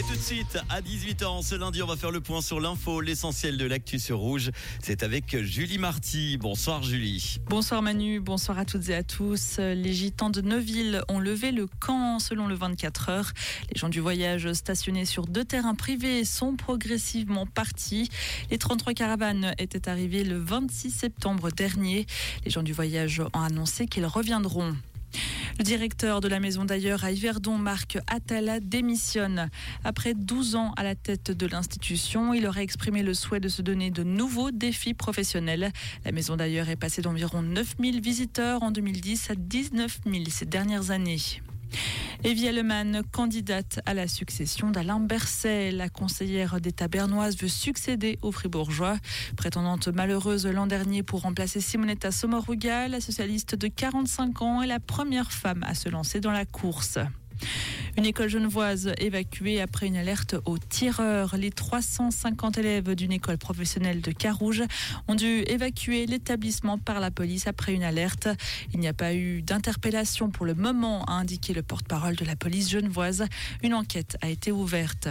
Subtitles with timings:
[0.00, 3.02] Et tout de suite, à 18h, ce lundi, on va faire le point sur l'info,
[3.02, 4.50] l'essentiel de l'actu sur Rouge.
[4.82, 6.38] C'est avec Julie Marty.
[6.38, 7.36] Bonsoir Julie.
[7.50, 9.58] Bonsoir Manu, bonsoir à toutes et à tous.
[9.58, 13.32] Les gitans de Neuville ont levé le camp selon le 24 heures.
[13.70, 18.08] Les gens du voyage stationnés sur deux terrains privés sont progressivement partis.
[18.50, 22.06] Les 33 caravanes étaient arrivées le 26 septembre dernier.
[22.46, 24.74] Les gens du voyage ont annoncé qu'ils reviendront.
[25.60, 29.50] Le directeur de la maison d'ailleurs à Yverdon, Marc Atala, démissionne.
[29.84, 33.60] Après 12 ans à la tête de l'institution, il aurait exprimé le souhait de se
[33.60, 35.70] donner de nouveaux défis professionnels.
[36.06, 40.92] La maison d'ailleurs est passée d'environ 9000 visiteurs en 2010 à 19 000 ces dernières
[40.92, 41.18] années.
[42.22, 45.70] Evie Allemann, candidate à la succession d'Alain Berset.
[45.70, 48.98] La conseillère d'État bernoise veut succéder aux Fribourgeois.
[49.38, 54.80] Prétendante malheureuse l'an dernier pour remplacer Simonetta Sommaruga, la socialiste de 45 ans est la
[54.80, 56.98] première femme à se lancer dans la course.
[58.00, 61.36] Une école genevoise évacuée après une alerte aux tireurs.
[61.36, 64.62] Les 350 élèves d'une école professionnelle de Carouge
[65.06, 68.26] ont dû évacuer l'établissement par la police après une alerte.
[68.72, 72.36] Il n'y a pas eu d'interpellation pour le moment, a indiqué le porte-parole de la
[72.36, 73.26] police genevoise.
[73.62, 75.10] Une enquête a été ouverte.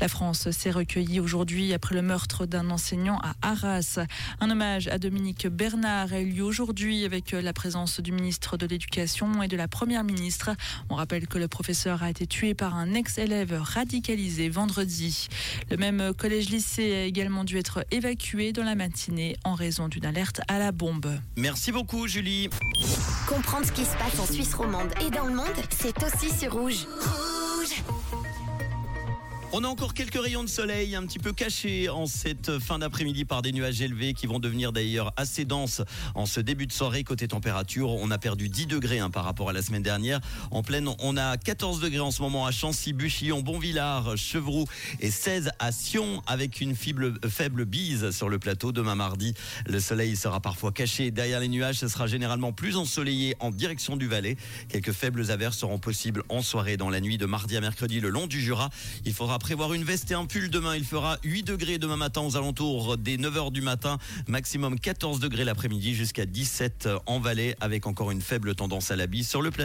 [0.00, 3.98] La France s'est recueillie aujourd'hui après le meurtre d'un enseignant à Arras.
[4.40, 8.66] Un hommage à Dominique Bernard a eu lieu aujourd'hui avec la présence du ministre de
[8.66, 10.50] l'Éducation et de la Première ministre.
[10.90, 15.28] On rappelle que le professeur a été tué par un ex-élève radicalisé vendredi.
[15.70, 20.40] Le même collège-lycée a également dû être évacué dans la matinée en raison d'une alerte
[20.48, 21.18] à la bombe.
[21.36, 22.50] Merci beaucoup Julie.
[23.26, 26.52] Comprendre ce qui se passe en Suisse romande et dans le monde, c'est aussi sur
[26.52, 26.86] Rouge.
[26.86, 27.25] Rouge
[29.52, 33.24] on a encore quelques rayons de soleil un petit peu cachés en cette fin d'après-midi
[33.24, 35.82] par des nuages élevés qui vont devenir d'ailleurs assez denses
[36.14, 37.04] en ce début de soirée.
[37.04, 40.20] Côté température, on a perdu 10 degrés hein, par rapport à la semaine dernière.
[40.50, 44.64] En pleine, on a 14 degrés en ce moment à Chancy, Buchillon, Bonvillard, Chevroux
[45.00, 48.72] et 16 à Sion avec une faible, bise sur le plateau.
[48.72, 49.34] Demain mardi,
[49.66, 51.76] le soleil sera parfois caché derrière les nuages.
[51.76, 54.36] Ce sera généralement plus ensoleillé en direction du Valais.
[54.68, 58.08] Quelques faibles averses seront possibles en soirée dans la nuit de mardi à mercredi le
[58.08, 58.70] long du Jura.
[59.04, 60.76] Il faudra prévoir une veste et un pull demain.
[60.76, 63.98] Il fera 8 degrés demain matin aux alentours des 9h du matin.
[64.28, 69.06] Maximum 14 degrés l'après-midi jusqu'à 17 en Valais avec encore une faible tendance à la
[69.06, 69.64] bise sur le plateau.